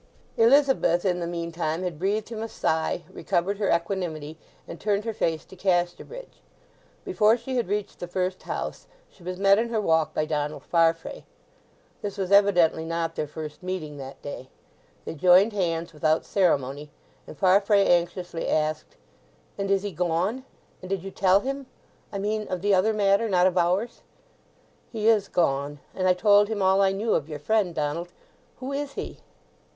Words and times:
Elizabeth, 0.35 1.05
in 1.05 1.19
the 1.19 1.27
meantime, 1.27 1.83
had 1.83 1.99
breathed 1.99 2.29
him 2.29 2.41
a 2.41 2.49
sigh, 2.49 3.03
recovered 3.13 3.59
her 3.59 3.69
equanimity, 3.69 4.35
and 4.67 4.79
turned 4.81 5.05
her 5.05 5.13
face 5.13 5.45
to 5.45 5.55
Casterbridge. 5.55 6.41
Before 7.05 7.37
she 7.37 7.55
had 7.55 7.67
reached 7.67 7.99
the 7.99 8.07
first 8.07 8.41
house 8.41 8.87
she 9.11 9.21
was 9.21 9.37
met 9.37 9.59
in 9.59 9.69
her 9.69 9.79
walk 9.79 10.15
by 10.15 10.25
Donald 10.25 10.63
Farfrae. 10.63 11.23
This 12.01 12.17
was 12.17 12.31
evidently 12.31 12.83
not 12.83 13.13
their 13.13 13.27
first 13.27 13.61
meeting 13.61 13.97
that 13.97 14.19
day; 14.23 14.49
they 15.05 15.13
joined 15.13 15.53
hands 15.53 15.93
without 15.93 16.25
ceremony, 16.25 16.89
and 17.27 17.37
Farfrae 17.37 17.85
anxiously 17.85 18.47
asked, 18.49 18.95
"And 19.55 19.69
is 19.69 19.83
he 19.83 19.91
gone—and 19.91 20.89
did 20.89 21.03
you 21.03 21.11
tell 21.11 21.41
him?—I 21.41 22.17
mean 22.17 22.47
of 22.47 22.63
the 22.63 22.73
other 22.73 22.91
matter—not 22.91 23.45
of 23.45 23.55
ours." 23.55 24.01
"He 24.91 25.07
is 25.07 25.27
gone; 25.27 25.77
and 25.93 26.07
I 26.07 26.15
told 26.15 26.47
him 26.47 26.59
all 26.63 26.81
I 26.81 26.91
knew 26.91 27.13
of 27.13 27.29
your 27.29 27.37
friend. 27.37 27.75
Donald, 27.75 28.11
who 28.55 28.73
is 28.73 28.93
he?" 28.93 29.19